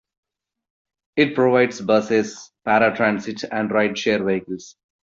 [1.15, 4.75] It provides buses, paratransit, and rideshare vehicles.